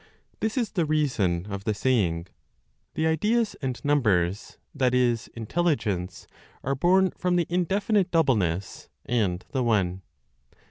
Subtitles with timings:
[0.39, 2.25] This is the reason of the saying,
[2.95, 6.25] "The ideas and numbers, that is, intelligence,
[6.63, 10.01] are born from the indefinite doubleness, and the One."